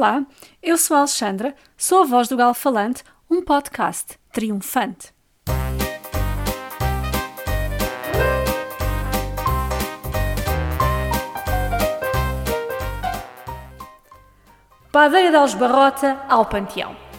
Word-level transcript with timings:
Olá, 0.00 0.24
eu 0.62 0.78
sou 0.78 0.96
a 0.96 1.00
Alexandra, 1.00 1.54
sou 1.76 2.00
a 2.00 2.06
voz 2.06 2.26
do 2.26 2.34
Galo 2.34 2.54
Falante, 2.54 3.04
um 3.30 3.42
podcast 3.42 4.18
triunfante. 4.32 5.12
Padeira 14.90 15.28
de 15.28 15.36
Alesbarrota 15.36 16.18
ao 16.30 16.46
Panteão. 16.46 17.09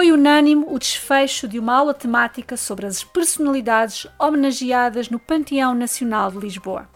Foi 0.00 0.12
unânime 0.12 0.64
o 0.66 0.78
desfecho 0.78 1.46
de 1.46 1.58
uma 1.58 1.76
aula 1.76 1.92
temática 1.92 2.56
sobre 2.56 2.86
as 2.86 3.04
personalidades 3.04 4.06
homenageadas 4.18 5.10
no 5.10 5.18
Panteão 5.18 5.74
Nacional 5.74 6.30
de 6.30 6.38
Lisboa. 6.38 6.88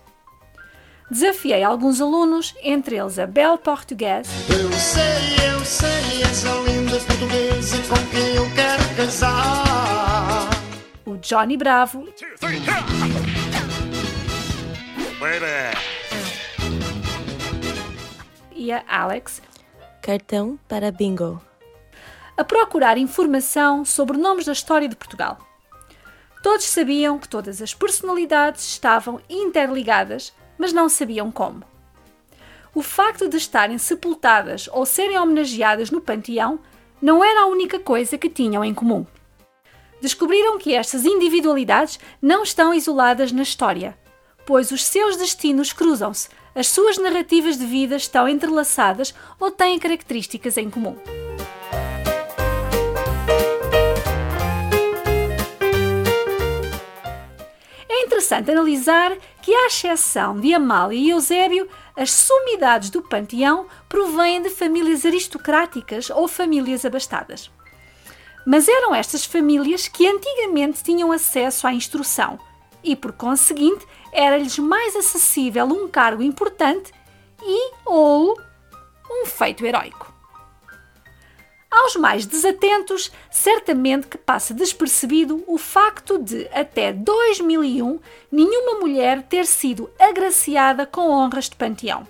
Desafiei 1.11 1.63
alguns 1.63 2.01
alunos, 2.01 2.55
entre 2.63 2.97
eles 2.97 3.19
a 3.19 3.27
Belle 3.27 3.59
Portuguese. 3.59 4.31
Eu 4.49 4.73
sei, 4.73 5.53
eu 5.53 5.63
sei, 5.67 6.23
essa 6.23 6.49
linda 6.63 6.99
portuguesa 7.01 7.77
com 7.91 8.11
quem 8.11 8.37
eu 8.37 8.51
quero 8.55 8.97
casar. 8.97 10.49
O 11.05 11.19
Johnny 11.19 11.59
Bravo. 11.59 12.09
E 18.51 18.73
a 18.73 18.83
Alex. 18.89 19.43
Cartão 20.01 20.59
para 20.67 20.91
bingo. 20.91 21.39
A 22.37 22.43
procurar 22.43 22.99
informação 22.99 23.85
sobre 23.85 24.19
nomes 24.19 24.47
da 24.47 24.53
história 24.53 24.89
de 24.89 24.97
Portugal. 24.97 25.39
Todos 26.43 26.65
sabiam 26.65 27.17
que 27.17 27.29
todas 27.29 27.63
as 27.63 27.73
personalidades 27.73 28.67
estavam 28.67 29.21
interligadas, 29.31 30.33
mas 30.59 30.73
não 30.73 30.89
sabiam 30.89 31.31
como. 31.31 31.63
O 32.75 32.83
facto 32.83 33.29
de 33.29 33.37
estarem 33.37 33.79
sepultadas 33.79 34.69
ou 34.73 34.85
serem 34.85 35.17
homenageadas 35.17 35.93
no 35.93 36.01
panteão 36.01 36.59
não 37.01 37.23
era 37.23 37.43
a 37.43 37.47
única 37.47 37.79
coisa 37.79 38.19
que 38.19 38.29
tinham 38.29 38.65
em 38.65 38.75
comum. 38.75 39.07
Descobriram 40.01 40.59
que 40.59 40.75
estas 40.75 41.05
individualidades 41.05 42.01
não 42.21 42.43
estão 42.43 42.75
isoladas 42.75 43.31
na 43.31 43.43
história, 43.43 43.97
pois 44.45 44.73
os 44.73 44.85
seus 44.85 45.17
destinos 45.17 45.73
cruzam-se, 45.73 46.29
as 46.53 46.67
suas 46.67 46.99
narrativas 46.99 47.57
de 47.57 47.65
vida 47.65 47.95
estão 47.95 48.29
entrelaçadas 48.29 49.15
ou 49.39 49.53
têm 49.53 49.79
características 49.79 50.57
em 50.57 50.69
comum. 50.69 50.97
Interessante 58.05 58.51
analisar 58.51 59.17
que, 59.43 59.55
à 59.55 59.67
exceção 59.67 60.39
de 60.39 60.55
Amália 60.55 60.99
e 60.99 61.11
Eusébio, 61.11 61.69
as 61.97 62.13
sumidades 62.13 62.91
do 62.91 63.03
panteão 63.03 63.67
provêm 63.89 64.43
de 64.43 64.51
famílias 64.51 65.05
aristocráticas 65.05 66.11
ou 66.11 66.29
famílias 66.29 66.85
abastadas. 66.85 67.51
Mas 68.47 68.69
eram 68.69 68.95
estas 68.95 69.25
famílias 69.25 69.89
que 69.89 70.07
antigamente 70.07 70.83
tinham 70.83 71.11
acesso 71.11 71.67
à 71.67 71.73
instrução 71.73 72.39
e, 72.83 72.95
por 72.95 73.13
conseguinte, 73.13 73.87
era-lhes 74.13 74.59
mais 74.59 74.95
acessível 74.95 75.67
um 75.67 75.89
cargo 75.89 76.23
importante 76.23 76.93
e 77.43 77.73
ou 77.85 78.39
um 79.11 79.27
feito 79.27 79.65
heróico. 79.65 80.14
Aos 81.75 81.97
mais 81.97 82.25
desatentos, 82.25 83.11
certamente 83.29 84.07
que 84.07 84.17
passa 84.17 84.55
despercebido 84.55 85.43
o 85.45 85.59
facto 85.59 86.19
de, 86.19 86.49
até 86.55 86.93
2001, 86.93 87.99
nenhuma 88.31 88.79
mulher 88.79 89.25
ter 89.25 89.45
sido 89.45 89.91
agraciada 89.99 90.87
com 90.87 91.11
honras 91.11 91.49
de 91.49 91.57
panteão. 91.57 92.07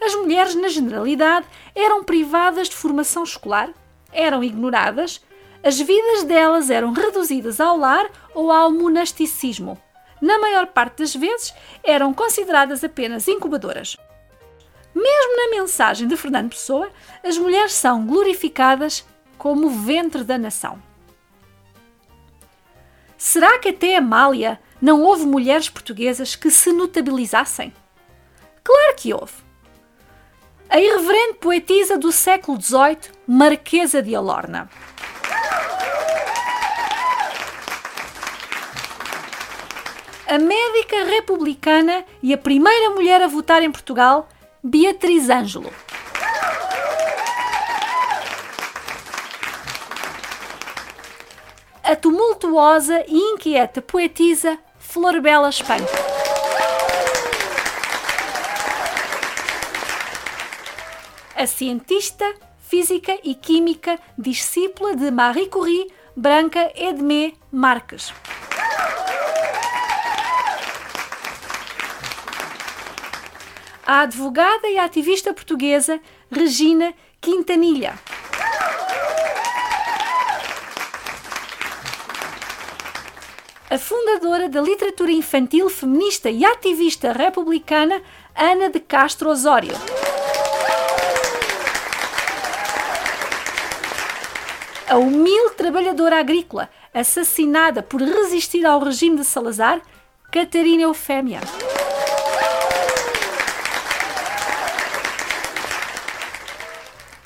As 0.00 0.14
mulheres, 0.14 0.54
na 0.54 0.68
generalidade, 0.68 1.44
eram 1.74 2.04
privadas 2.04 2.68
de 2.68 2.76
formação 2.76 3.24
escolar, 3.24 3.68
eram 4.12 4.44
ignoradas, 4.44 5.20
as 5.60 5.80
vidas 5.80 6.22
delas 6.22 6.70
eram 6.70 6.92
reduzidas 6.92 7.58
ao 7.58 7.76
lar 7.76 8.08
ou 8.32 8.52
ao 8.52 8.70
monasticismo. 8.70 9.76
Na 10.22 10.38
maior 10.38 10.68
parte 10.68 10.98
das 10.98 11.16
vezes, 11.16 11.52
eram 11.82 12.14
consideradas 12.14 12.84
apenas 12.84 13.26
incubadoras. 13.26 13.96
Mesmo 15.00 15.36
na 15.36 15.50
mensagem 15.56 16.08
de 16.08 16.16
Fernando 16.16 16.50
Pessoa, 16.50 16.90
as 17.22 17.38
mulheres 17.38 17.72
são 17.72 18.04
glorificadas 18.04 19.06
como 19.36 19.68
o 19.68 19.70
ventre 19.70 20.24
da 20.24 20.36
nação. 20.36 20.82
Será 23.16 23.60
que 23.60 23.68
até 23.68 23.96
Amália 23.96 24.60
não 24.82 25.04
houve 25.04 25.24
mulheres 25.24 25.68
portuguesas 25.68 26.34
que 26.34 26.50
se 26.50 26.72
notabilizassem? 26.72 27.72
Claro 28.64 28.96
que 28.96 29.14
houve. 29.14 29.34
A 30.68 30.80
irreverente 30.80 31.38
poetisa 31.38 31.96
do 31.96 32.10
século 32.10 32.60
XVIII, 32.60 33.12
Marquesa 33.24 34.02
de 34.02 34.16
Alorna. 34.16 34.68
A 40.26 40.38
médica 40.38 41.04
republicana 41.04 42.04
e 42.20 42.34
a 42.34 42.38
primeira 42.38 42.90
mulher 42.90 43.22
a 43.22 43.28
votar 43.28 43.62
em 43.62 43.70
Portugal, 43.70 44.28
Beatriz 44.70 45.30
Ângelo. 45.30 45.72
A 51.82 51.96
tumultuosa 51.96 53.02
e 53.08 53.16
inquieta 53.16 53.80
poetisa 53.80 54.58
Florbela 54.78 55.48
Espanco. 55.48 55.88
A 61.34 61.46
cientista, 61.46 62.34
física 62.58 63.18
e 63.24 63.34
química 63.34 63.98
discípula 64.18 64.94
de 64.94 65.10
Marie 65.10 65.48
Curie, 65.48 65.90
Branca 66.14 66.70
Edmé 66.76 67.32
Marques. 67.50 68.12
A 73.88 74.00
advogada 74.00 74.68
e 74.68 74.78
ativista 74.78 75.32
portuguesa 75.32 75.98
Regina 76.30 76.92
Quintanilha. 77.22 77.98
A 83.70 83.78
fundadora 83.78 84.46
da 84.50 84.60
literatura 84.60 85.10
infantil 85.10 85.70
feminista 85.70 86.28
e 86.28 86.44
ativista 86.44 87.14
republicana 87.14 88.02
Ana 88.36 88.68
de 88.68 88.78
Castro 88.78 89.30
Osório. 89.30 89.74
A 94.86 94.98
humilde 94.98 95.54
trabalhadora 95.54 96.20
agrícola 96.20 96.68
assassinada 96.92 97.82
por 97.82 98.02
resistir 98.02 98.66
ao 98.66 98.80
regime 98.80 99.16
de 99.16 99.24
Salazar, 99.24 99.80
Catarina 100.30 100.82
Eufémia. 100.82 101.40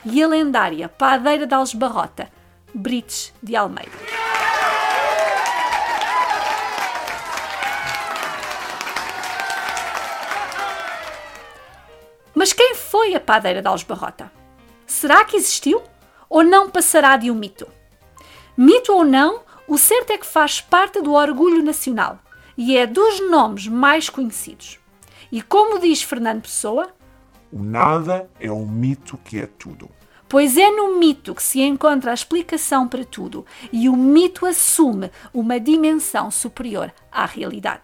E 0.05 0.23
a 0.23 0.27
lendária 0.27 0.89
padeira 0.89 1.47
de 1.47 1.55
Alesbarrota, 1.55 2.31
Brites 2.75 3.33
de 3.43 3.55
Almeida. 3.55 3.91
Mas 12.35 12.53
quem 12.53 12.75
foi 12.75 13.15
a 13.15 13.21
padeira 13.21 13.62
de 13.62 13.69
Alesbarrota? 13.69 14.33
Será 14.87 15.25
que 15.25 15.37
existiu? 15.37 15.83
Ou 16.29 16.43
não 16.43 16.71
passará 16.71 17.17
de 17.17 17.31
um 17.31 17.35
mito? 17.35 17.69
Mito 18.57 18.93
ou 18.93 19.05
não, 19.05 19.43
o 19.69 19.79
certo 19.79 20.11
é 20.11 20.19
que 20.19 20.26
faz 20.26 20.61
parte 20.61 21.00
do 21.00 21.12
orgulho 21.12 21.62
nacional 21.62 22.19
e 22.56 22.76
é 22.76 22.87
dos 22.87 23.21
nomes 23.31 23.69
mais 23.69 24.09
conhecidos. 24.09 24.79
E 25.31 25.41
como 25.41 25.79
diz 25.79 26.03
Fernando 26.03 26.43
Pessoa, 26.43 26.93
o 27.52 27.62
nada 27.62 28.28
é 28.40 28.50
um 28.50 28.66
mito 28.66 29.19
que 29.19 29.38
é 29.38 29.46
tudo. 29.46 29.88
Pois 30.28 30.56
é 30.56 30.70
no 30.70 30.99
mito 30.99 31.34
que 31.34 31.43
se 31.43 31.60
encontra 31.60 32.10
a 32.10 32.14
explicação 32.14 32.88
para 32.88 33.04
tudo, 33.04 33.44
e 33.70 33.87
o 33.88 33.94
mito 33.94 34.46
assume 34.46 35.10
uma 35.34 35.60
dimensão 35.60 36.31
superior 36.31 36.90
à 37.10 37.26
realidade. 37.26 37.82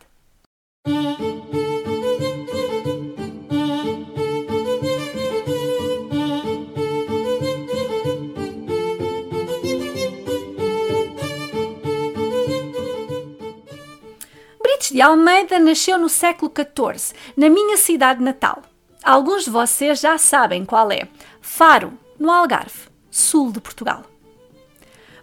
Brites 14.62 14.90
de 14.90 15.02
Almeida 15.02 15.58
nasceu 15.58 15.98
no 15.98 16.08
século 16.08 16.50
XIV, 16.50 17.14
na 17.36 17.50
minha 17.50 17.76
cidade 17.76 18.22
natal. 18.24 18.62
Alguns 19.02 19.44
de 19.44 19.50
vocês 19.50 20.00
já 20.00 20.18
sabem 20.18 20.64
qual 20.64 20.90
é. 20.90 21.08
Faro, 21.40 21.92
no 22.18 22.30
Algarve, 22.30 22.88
sul 23.10 23.52
de 23.52 23.60
Portugal. 23.60 24.04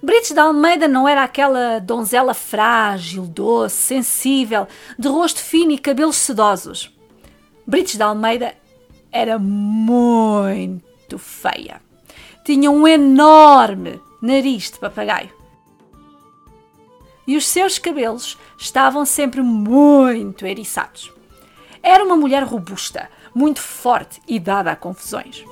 Brites 0.01 0.31
de 0.31 0.39
Almeida 0.39 0.87
não 0.87 1.07
era 1.07 1.23
aquela 1.23 1.79
donzela 1.79 2.33
frágil, 2.33 3.23
doce, 3.23 3.75
sensível, 3.75 4.67
de 4.99 5.07
rosto 5.07 5.39
fino 5.39 5.71
e 5.71 5.79
cabelos 5.79 6.17
sedosos. 6.17 6.95
Brites 7.65 7.95
de 7.95 8.03
Almeida 8.03 8.55
era 9.11 9.39
muito 9.39 11.17
feia. 11.17 11.81
Tinha 12.45 12.69
um 12.69 12.87
enorme 12.87 13.99
nariz 14.21 14.69
de 14.69 14.77
papagaio. 14.77 15.31
E 17.25 17.35
os 17.35 17.47
seus 17.47 17.79
cabelos 17.79 18.37
estavam 18.59 19.05
sempre 19.05 19.41
muito 19.41 20.45
eriçados. 20.45 21.11
Era 21.81 22.03
uma 22.03 22.15
mulher 22.15 22.43
robusta, 22.43 23.09
muito 23.35 23.61
forte 23.61 24.21
e 24.25 24.39
dada 24.39 24.71
a 24.71 24.75
confusões. 24.75 25.43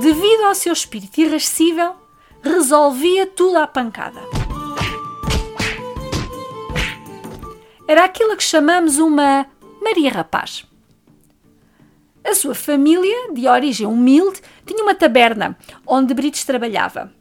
Devido 0.00 0.44
ao 0.44 0.54
seu 0.54 0.72
espírito 0.72 1.20
irascível, 1.20 1.94
resolvia 2.42 3.26
tudo 3.26 3.58
à 3.58 3.66
pancada. 3.66 4.20
Era 7.86 8.04
aquilo 8.04 8.36
que 8.36 8.42
chamamos 8.42 8.98
uma 8.98 9.46
Maria 9.82 10.10
Rapaz. 10.10 10.66
A 12.24 12.34
sua 12.34 12.54
família, 12.54 13.32
de 13.34 13.46
origem 13.46 13.86
humilde, 13.86 14.40
tinha 14.64 14.82
uma 14.82 14.94
taberna 14.94 15.56
onde 15.86 16.14
Brites 16.14 16.44
trabalhava. 16.44 17.12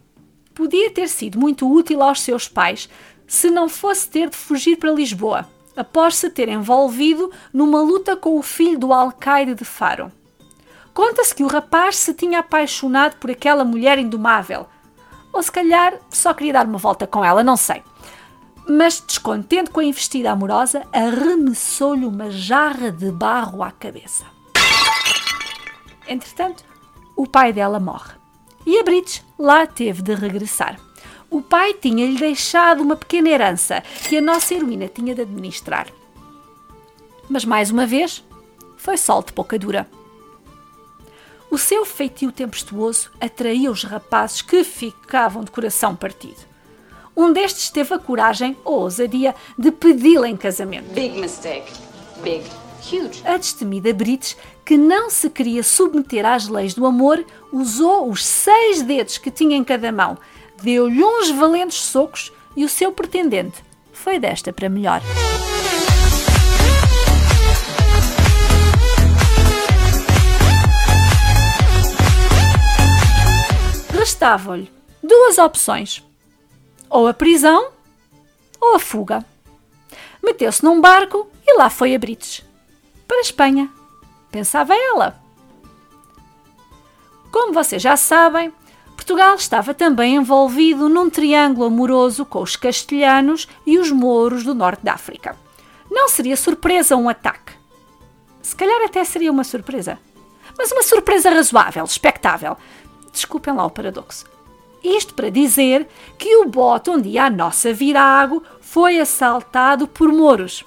Podia 0.53 0.89
ter 0.91 1.09
sido 1.09 1.37
muito 1.37 1.69
útil 1.69 2.01
aos 2.01 2.21
seus 2.21 2.47
pais 2.47 2.89
se 3.27 3.49
não 3.49 3.67
fosse 3.69 4.09
ter 4.09 4.29
de 4.29 4.37
fugir 4.37 4.77
para 4.77 4.91
Lisboa, 4.91 5.47
após 5.75 6.15
se 6.15 6.29
ter 6.29 6.49
envolvido 6.49 7.31
numa 7.51 7.81
luta 7.81 8.15
com 8.15 8.37
o 8.37 8.43
filho 8.43 8.77
do 8.77 8.93
alcaide 8.93 9.55
de 9.55 9.65
Faro. 9.65 10.11
Conta-se 10.93 11.33
que 11.33 11.43
o 11.43 11.47
rapaz 11.47 11.95
se 11.95 12.13
tinha 12.13 12.39
apaixonado 12.39 13.15
por 13.17 13.31
aquela 13.31 13.65
mulher 13.65 13.97
indomável. 13.97 14.67
Ou 15.31 15.41
se 15.41 15.51
calhar 15.51 15.95
só 16.11 16.33
queria 16.33 16.53
dar 16.53 16.67
uma 16.67 16.77
volta 16.77 17.07
com 17.07 17.25
ela, 17.25 17.43
não 17.43 17.57
sei. 17.57 17.81
Mas, 18.69 19.03
descontente 19.05 19.71
com 19.71 19.79
a 19.79 19.83
investida 19.83 20.31
amorosa, 20.31 20.83
arremessou-lhe 20.93 22.05
uma 22.05 22.29
jarra 22.29 22.91
de 22.91 23.11
barro 23.11 23.63
à 23.63 23.71
cabeça. 23.71 24.25
Entretanto, 26.07 26.63
o 27.15 27.25
pai 27.25 27.51
dela 27.51 27.79
morre. 27.79 28.13
E 28.65 28.79
a 28.79 28.83
Brites 28.83 29.23
lá 29.37 29.65
teve 29.65 30.01
de 30.01 30.13
regressar. 30.13 30.79
O 31.33 31.41
pai 31.41 31.73
tinha-lhe 31.73 32.15
deixado 32.15 32.83
uma 32.83 32.95
pequena 32.95 33.27
herança 33.27 33.81
que 34.07 34.17
a 34.17 34.21
nossa 34.21 34.53
heroína 34.53 34.87
tinha 34.87 35.15
de 35.15 35.21
administrar. 35.23 35.87
Mas 37.27 37.43
mais 37.43 37.71
uma 37.71 37.87
vez, 37.87 38.23
foi 38.77 38.97
sol 38.97 39.23
de 39.23 39.33
pouca 39.33 39.57
dura. 39.57 39.89
O 41.49 41.57
seu 41.57 41.85
feitio 41.85 42.31
tempestuoso 42.31 43.09
atraía 43.19 43.71
os 43.71 43.83
rapazes 43.83 44.43
que 44.43 44.63
ficavam 44.63 45.43
de 45.43 45.49
coração 45.49 45.95
partido. 45.95 46.37
Um 47.17 47.33
destes 47.33 47.71
teve 47.71 47.95
a 47.95 47.99
coragem 47.99 48.55
ou 48.63 48.81
ousadia 48.81 49.33
de 49.57 49.71
pedi-la 49.71 50.29
em 50.29 50.37
casamento. 50.37 50.93
Big 50.93 51.19
mistake. 51.19 51.73
Big. 52.21 52.43
Huge. 52.83 53.23
A 53.25 53.37
destemida 53.37 53.91
Brites, 53.91 54.37
que 54.63 54.77
não 54.77 55.09
se 55.09 55.29
queria 55.31 55.63
submeter 55.63 56.25
às 56.25 56.47
leis 56.47 56.75
do 56.75 56.85
amor, 56.85 57.25
usou 57.51 58.09
os 58.09 58.23
seis 58.23 58.83
dedos 58.83 59.17
que 59.17 59.31
tinha 59.31 59.55
em 59.55 59.63
cada 59.63 59.91
mão, 59.91 60.17
deu-lhe 60.63 61.03
uns 61.03 61.29
valentes 61.29 61.77
socos 61.77 62.31
e 62.55 62.63
o 62.63 62.69
seu 62.69 62.93
pretendente 62.93 63.61
foi 63.91 64.17
desta 64.17 64.53
para 64.53 64.69
melhor. 64.69 65.01
Restavam-lhe 73.91 74.71
duas 75.03 75.37
opções: 75.37 76.01
ou 76.89 77.07
a 77.07 77.13
prisão 77.13 77.71
ou 78.59 78.75
a 78.75 78.79
fuga. 78.79 79.23
Meteu-se 80.23 80.63
num 80.63 80.79
barco 80.79 81.29
e 81.45 81.57
lá 81.57 81.69
foi 81.69 81.93
a 81.93 81.99
Brites. 81.99 82.41
Para 83.05 83.17
a 83.17 83.21
Espanha, 83.21 83.69
pensava 84.31 84.73
ela. 84.73 85.21
Como 87.29 87.51
vocês 87.51 87.81
já 87.81 87.97
sabem, 87.97 88.53
Portugal 89.03 89.35
estava 89.35 89.73
também 89.73 90.15
envolvido 90.15 90.87
num 90.87 91.09
triângulo 91.09 91.65
amoroso 91.65 92.23
com 92.23 92.41
os 92.41 92.55
castelhanos 92.55 93.49
e 93.65 93.77
os 93.77 93.91
mouros 93.91 94.45
do 94.45 94.55
norte 94.55 94.81
da 94.81 94.93
África. 94.93 95.35
Não 95.91 96.07
seria 96.07 96.37
surpresa 96.37 96.95
um 96.95 97.09
ataque. 97.09 97.51
Se 98.41 98.55
calhar 98.55 98.81
até 98.81 99.03
seria 99.03 99.29
uma 99.29 99.43
surpresa. 99.43 99.99
Mas 100.57 100.71
uma 100.71 100.81
surpresa 100.81 101.29
razoável, 101.29 101.83
expectável. 101.83 102.55
Desculpem 103.11 103.53
lá 103.53 103.65
o 103.65 103.69
paradoxo. 103.69 104.25
Isto 104.81 105.13
para 105.13 105.29
dizer 105.29 105.85
que 106.17 106.37
o 106.37 106.45
bote 106.45 106.89
onde 106.89 107.17
a 107.17 107.29
nossa 107.29 107.73
virago 107.73 108.41
foi 108.61 109.01
assaltado 109.01 109.85
por 109.85 110.13
mouros. 110.13 110.63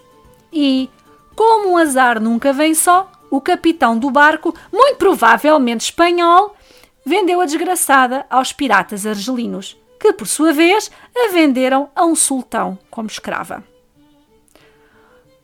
E, 0.53 0.91
como 1.35 1.71
um 1.71 1.79
azar 1.79 2.21
nunca 2.21 2.53
vem 2.53 2.75
só, 2.75 3.11
o 3.31 3.41
capitão 3.41 3.99
do 3.99 4.11
barco, 4.11 4.55
muito 4.71 4.99
provavelmente 4.99 5.87
espanhol, 5.87 6.55
vendeu 7.07 7.41
a 7.41 7.47
desgraçada 7.47 8.27
aos 8.29 8.53
piratas 8.53 9.07
argelinos, 9.07 9.81
que 10.01 10.13
por 10.13 10.27
sua 10.27 10.53
vez 10.53 10.91
a 11.17 11.29
venderam 11.29 11.89
a 11.95 12.05
um 12.05 12.17
sultão 12.17 12.77
como 12.91 13.07
escrava. 13.07 13.63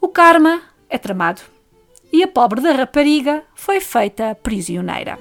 O 0.00 0.09
karma 0.09 0.61
é 0.91 0.99
tramado 0.99 1.41
e 2.12 2.20
a 2.25 2.26
pobre 2.26 2.61
da 2.61 2.73
rapariga 2.73 3.44
foi 3.55 3.81
feita 3.81 4.35
prisioneira. 4.35 5.17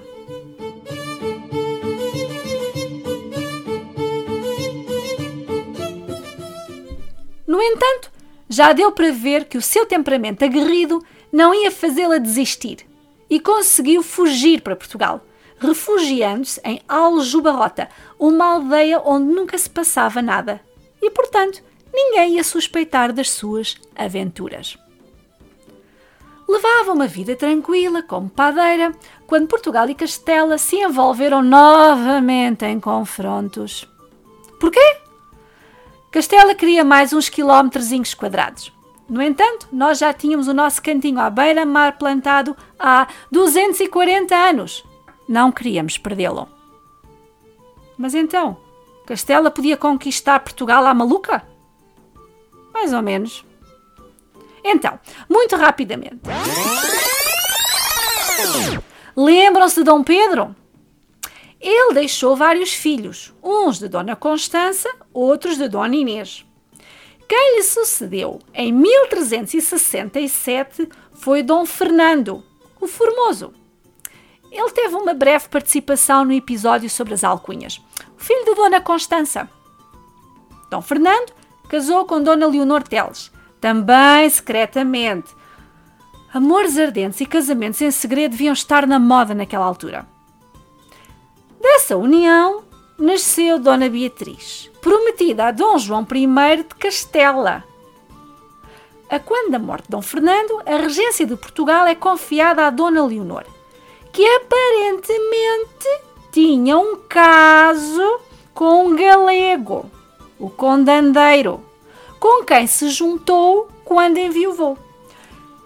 No 7.46 7.62
entanto, 7.62 8.12
já 8.50 8.74
deu 8.74 8.92
para 8.92 9.12
ver 9.12 9.46
que 9.46 9.60
o 9.60 9.62
seu 9.62 9.86
temperamento 9.86 10.44
aguerrido 10.44 11.06
não 11.32 11.54
ia 11.54 11.70
fazê-la 11.70 12.18
desistir 12.18 12.80
e 13.30 13.40
conseguiu 13.40 14.02
fugir 14.02 14.62
para 14.62 14.76
Portugal, 14.76 15.22
refugiando-se 15.62 16.60
em 16.66 16.82
Aljubarrota, 16.88 17.88
uma 18.18 18.54
aldeia 18.54 19.00
onde 19.06 19.32
nunca 19.32 19.58
se 19.58 19.70
passava 19.70 20.22
nada 20.22 20.60
e, 21.00 21.10
portanto, 21.12 21.64
ninguém 21.94 22.36
ia 22.36 22.44
suspeitar 22.44 23.14
das 23.14 23.30
suas 23.30 23.76
aventuras. 23.96 24.78
Levava 26.50 26.92
uma 26.92 27.08
vida 27.08 27.36
tranquila, 27.36 28.02
como 28.02 28.30
padeira, 28.30 28.92
quando 29.28 29.48
Portugal 29.48 29.88
e 29.88 29.96
Castela 29.96 30.58
se 30.58 30.78
envolveram 30.78 31.42
novamente 31.42 32.66
em 32.66 32.80
confrontos. 32.80 33.88
Porquê? 34.60 34.98
Castela 36.12 36.56
queria 36.56 36.84
mais 36.84 37.14
uns 37.14 37.30
quilómetrozinhos 37.30 38.14
quadrados. 38.14 38.74
No 39.08 39.22
entanto, 39.22 39.68
nós 39.72 40.00
já 40.00 40.12
tínhamos 40.12 40.48
o 40.48 40.54
nosso 40.54 40.82
cantinho 40.82 41.20
à 41.20 41.30
beira-mar 41.30 41.98
plantado 41.98 42.58
há 42.80 43.08
240 43.32 44.36
anos. 44.36 44.84
Não 45.32 45.50
queríamos 45.50 45.98
perdê-lo. 45.98 46.50
Mas 47.98 48.14
então, 48.14 48.58
Castela 49.06 49.50
podia 49.50 49.78
conquistar 49.78 50.42
Portugal 50.42 50.86
à 50.86 50.94
maluca? 50.94 51.48
Mais 52.74 52.92
ou 52.92 53.02
menos. 53.02 53.46
Então, 54.62 55.00
muito 55.30 55.56
rapidamente. 55.56 56.20
Lembram-se 59.16 59.76
de 59.76 59.86
Dom 59.86 60.04
Pedro? 60.04 60.54
Ele 61.62 61.94
deixou 61.94 62.36
vários 62.36 62.74
filhos, 62.74 63.34
uns 63.42 63.80
de 63.80 63.88
Dona 63.88 64.18
Constança, 64.18 64.94
outros 65.14 65.58
de 65.58 65.70
Dona 65.70 65.96
Inês. 65.96 66.46
Quem 67.30 67.56
lhe 67.56 67.64
sucedeu 67.64 68.38
em 68.54 68.74
1367 68.74 70.90
foi 71.14 71.42
Dom 71.42 71.66
Fernando, 71.66 72.44
o 72.82 72.88
Formoso. 72.88 73.61
Ele 74.52 74.70
teve 74.72 74.94
uma 74.96 75.14
breve 75.14 75.48
participação 75.48 76.26
no 76.26 76.34
episódio 76.34 76.90
sobre 76.90 77.14
as 77.14 77.24
alcunhas. 77.24 77.82
O 78.18 78.22
filho 78.22 78.44
de 78.44 78.54
Dona 78.54 78.82
Constança. 78.82 79.50
Dom 80.70 80.82
Fernando 80.82 81.32
casou 81.70 82.06
com 82.06 82.22
Dona 82.22 82.48
Leonor 82.48 82.84
Teles, 82.84 83.32
também 83.62 84.30
secretamente. 84.30 85.34
Amores 86.34 86.78
ardentes 86.78 87.22
e 87.22 87.26
casamentos 87.26 87.82
em 87.82 87.92
segredo 87.92 88.32
deviam 88.32 88.54
estar 88.54 88.86
na 88.86 89.00
moda 89.00 89.34
naquela 89.34 89.66
altura. 89.66 90.06
Dessa 91.62 91.96
união 91.96 92.64
nasceu 92.98 93.58
Dona 93.58 93.90
Beatriz, 93.90 94.70
prometida 94.82 95.48
a 95.48 95.52
Dom 95.52 95.78
João 95.78 96.06
I 96.10 96.58
de 96.58 96.76
Castela. 96.76 97.64
A 99.10 99.20
quando 99.20 99.52
da 99.52 99.60
morte 99.60 99.84
de 99.84 99.90
Dom 99.92 100.02
Fernando, 100.02 100.62
a 100.66 100.78
regência 100.78 101.26
de 101.26 101.36
Portugal 101.36 101.86
é 101.86 101.96
confiada 101.96 102.66
a 102.66 102.70
Dona 102.70 103.06
Leonor, 103.06 103.46
que 104.12 104.26
aparentemente 104.26 105.88
tinha 106.32 106.78
um 106.78 106.98
caso 107.08 108.20
com 108.54 108.88
um 108.88 108.96
galego, 108.96 109.90
o 110.40 110.50
condandeiro, 110.50 111.64
com 112.20 112.44
quem 112.44 112.68
se 112.68 112.90
juntou 112.90 113.68
quando 113.84 114.18
enviuvou. 114.18 114.78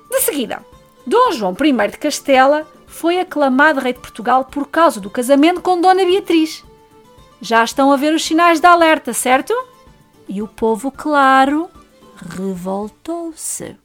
De 0.09 0.21
seguida, 0.21 0.65
Dom 1.05 1.31
João 1.31 1.55
I 1.59 1.91
de 1.91 1.97
Castela 1.97 2.67
foi 2.87 3.19
aclamado 3.19 3.79
rei 3.79 3.93
de 3.93 3.99
Portugal 3.99 4.45
por 4.45 4.67
causa 4.67 4.99
do 4.99 5.09
casamento 5.09 5.61
com 5.61 5.81
Dona 5.81 6.05
Beatriz. 6.05 6.63
Já 7.41 7.63
estão 7.63 7.91
a 7.91 7.97
ver 7.97 8.13
os 8.13 8.23
sinais 8.23 8.59
de 8.59 8.65
alerta, 8.65 9.13
certo? 9.13 9.53
E 10.27 10.41
o 10.41 10.47
povo, 10.47 10.91
claro, 10.91 11.69
revoltou-se. 12.15 13.75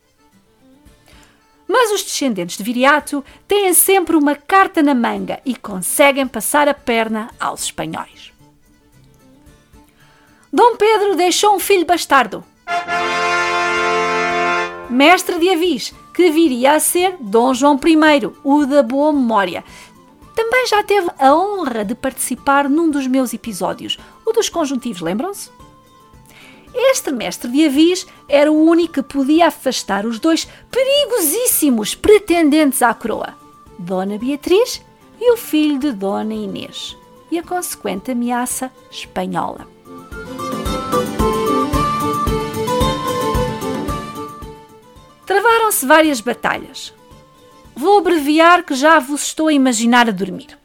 Mas 1.73 1.93
os 1.93 2.03
descendentes 2.03 2.57
de 2.57 2.65
Viriato 2.65 3.25
têm 3.47 3.73
sempre 3.73 4.17
uma 4.17 4.35
carta 4.35 4.83
na 4.83 4.93
manga 4.93 5.39
e 5.47 5.55
conseguem 5.55 6.27
passar 6.27 6.67
a 6.67 6.75
perna 6.75 7.31
aos 7.39 7.62
espanhóis. 7.62 8.33
Dom 10.53 10.75
Pedro 10.75 11.15
deixou 11.15 11.55
um 11.55 11.61
filho 11.61 11.87
bastardo, 11.87 12.43
mestre 14.91 15.39
de 15.39 15.49
avis, 15.49 15.95
que 16.12 16.33
viria 16.33 16.73
a 16.73 16.81
ser 16.81 17.15
Dom 17.21 17.55
João 17.55 17.79
I, 17.87 18.27
o 18.43 18.67
da 18.67 18.83
boa 18.83 19.12
memória. 19.12 19.62
Também 20.35 20.67
já 20.67 20.83
teve 20.83 21.09
a 21.21 21.33
honra 21.33 21.85
de 21.85 21.95
participar 21.95 22.69
num 22.69 22.91
dos 22.91 23.07
meus 23.07 23.33
episódios, 23.33 23.97
o 24.27 24.33
dos 24.33 24.49
conjuntivos, 24.49 25.00
lembram-se? 25.00 25.50
Este 26.75 27.11
mestre 27.11 27.50
de 27.50 27.67
avis 27.67 28.07
era 28.29 28.50
o 28.50 28.65
único 28.65 28.95
que 28.95 29.03
podia 29.03 29.49
afastar 29.49 30.07
os 30.07 30.19
dois 30.19 30.47
perigosíssimos 30.71 31.95
pretendentes 31.95 32.83
à 32.83 32.95
coroa, 32.95 33.35
Dona 33.79 34.19
Beatriz 34.19 34.81
e 35.21 35.33
o 35.33 35.37
filho 35.37 35.79
de 35.79 35.93
Dona 35.93 36.35
Inês, 36.35 36.97
e 37.31 37.39
a 37.39 37.43
consequente 37.43 38.12
ameaça 38.12 38.71
espanhola. 38.91 39.67
Travaram-se 45.27 45.87
várias 45.87 46.21
batalhas. 46.21 46.93
Vou 47.77 47.99
abreviar 47.99 48.65
que 48.65 48.75
já 48.75 48.99
vos 48.99 49.23
estou 49.23 49.49
a 49.49 49.53
imaginar 49.53 50.09
a 50.09 50.12
dormir. 50.12 50.60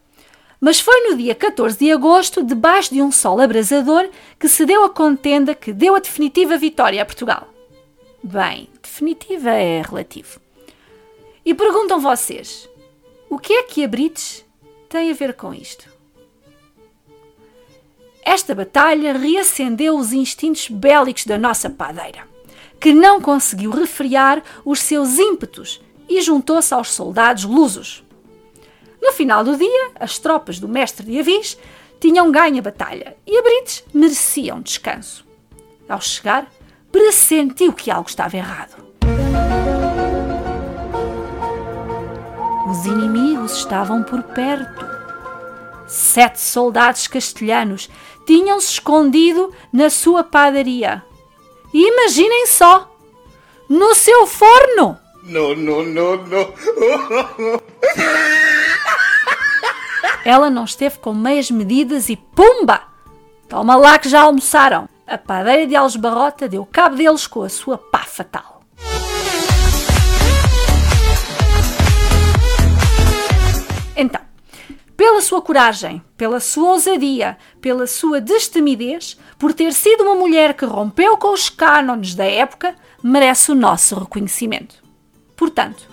Mas 0.59 0.79
foi 0.79 1.09
no 1.09 1.17
dia 1.17 1.35
14 1.35 1.77
de 1.77 1.91
agosto, 1.91 2.43
debaixo 2.43 2.93
de 2.93 3.01
um 3.01 3.11
sol 3.11 3.39
abrasador, 3.39 4.09
que 4.39 4.47
se 4.47 4.65
deu 4.65 4.83
a 4.83 4.89
contenda 4.89 5.53
que 5.53 5.73
deu 5.73 5.95
a 5.95 5.99
definitiva 5.99 6.57
vitória 6.57 7.01
a 7.01 7.05
Portugal. 7.05 7.47
Bem, 8.23 8.69
definitiva 8.81 9.51
é 9.51 9.81
relativo. 9.81 10.39
E 11.45 11.53
perguntam 11.53 11.99
vocês: 11.99 12.69
o 13.29 13.37
que 13.37 13.53
é 13.53 13.63
que 13.63 13.83
a 13.83 13.87
Brites 13.87 14.43
tem 14.89 15.11
a 15.11 15.13
ver 15.13 15.33
com 15.33 15.53
isto? 15.53 15.93
Esta 18.23 18.55
batalha 18.55 19.13
reacendeu 19.17 19.95
os 19.95 20.11
instintos 20.11 20.67
bélicos 20.67 21.25
da 21.25 21.37
nossa 21.37 21.69
padeira 21.69 22.35
que 22.79 22.93
não 22.93 23.19
conseguiu 23.19 23.71
refriar 23.71 24.43
os 24.63 24.79
seus 24.79 25.17
ímpetos 25.17 25.81
e 26.07 26.21
juntou-se 26.21 26.71
aos 26.71 26.93
soldados 26.93 27.43
lusos. 27.43 28.03
No 29.05 29.13
final 29.13 29.43
do 29.43 29.55
dia, 29.55 29.91
as 29.99 30.17
tropas 30.17 30.59
do 30.59 30.67
mestre 30.67 31.05
de 31.05 31.19
Avis 31.19 31.59
tinham 31.99 32.31
ganho 32.31 32.57
a 32.57 32.61
batalha 32.63 33.15
e 33.27 33.37
a 33.37 33.41
Brites 33.43 33.83
mereciam 33.93 34.59
descanso. 34.59 35.23
Ao 35.87 36.01
chegar, 36.01 36.51
pressentiu 36.91 37.71
que 37.71 37.91
algo 37.91 38.09
estava 38.09 38.35
errado. 38.35 38.83
Os 42.67 42.85
inimigos 42.87 43.57
estavam 43.57 44.01
por 44.01 44.23
perto. 44.23 44.87
Sete 45.87 46.41
soldados 46.41 47.05
castelhanos 47.05 47.87
tinham-se 48.25 48.71
escondido 48.71 49.53
na 49.71 49.91
sua 49.91 50.23
padaria 50.23 51.03
e 51.71 51.89
imaginem 51.89 52.47
só, 52.47 52.91
no 53.69 53.93
seu 53.93 54.25
forno. 54.25 54.97
No, 55.21 55.55
no, 55.55 55.83
no, 55.83 56.17
no. 56.17 56.53
Ela 60.25 60.49
não 60.49 60.63
esteve 60.63 60.97
com 60.97 61.13
meias 61.13 61.51
medidas 61.51 62.09
e 62.09 62.15
pumba! 62.15 62.81
Toma 63.47 63.75
lá 63.75 63.99
que 63.99 64.09
já 64.09 64.21
almoçaram. 64.21 64.89
A 65.05 65.19
padeira 65.19 65.67
de 65.67 65.75
Algesbarrota 65.75 66.49
deu 66.49 66.65
cabo 66.65 66.95
deles 66.95 67.27
com 67.27 67.43
a 67.43 67.49
sua 67.49 67.77
pá 67.77 67.99
fatal. 67.99 68.63
Então, 73.95 74.19
pela 74.97 75.21
sua 75.21 75.43
coragem, 75.43 76.01
pela 76.17 76.39
sua 76.39 76.71
ousadia, 76.71 77.37
pela 77.61 77.85
sua 77.85 78.19
destemidez, 78.19 79.19
por 79.37 79.53
ter 79.53 79.71
sido 79.73 80.03
uma 80.03 80.15
mulher 80.15 80.55
que 80.55 80.65
rompeu 80.65 81.17
com 81.17 81.33
os 81.33 81.49
cânones 81.49 82.15
da 82.15 82.25
época, 82.25 82.73
merece 83.03 83.51
o 83.51 83.55
nosso 83.55 83.99
reconhecimento. 83.99 84.83
Portanto, 85.37 85.87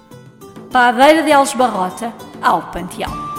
padeira 0.70 1.22
de 1.22 1.30
Alves 1.30 1.52
Barrota 1.52 2.14
ao 2.40 2.62
Panteão. 2.72 3.31